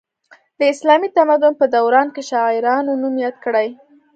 د 0.59 0.61
اسلامي 0.73 1.09
تمدن 1.17 1.53
په 1.59 1.65
دوران 1.75 2.07
کې 2.15 2.21
شاعرانو 2.29 2.91
نوم 3.01 3.15
یاد 3.23 3.35
کړی. 3.45 3.67